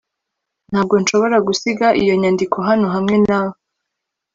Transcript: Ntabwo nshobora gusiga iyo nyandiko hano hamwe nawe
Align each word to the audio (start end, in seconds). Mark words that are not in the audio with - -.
Ntabwo 0.71 0.95
nshobora 1.01 1.37
gusiga 1.47 1.87
iyo 2.01 2.13
nyandiko 2.21 2.57
hano 2.67 2.87
hamwe 2.95 3.15
nawe 3.27 3.57